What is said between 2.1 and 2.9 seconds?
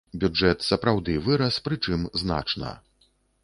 значна.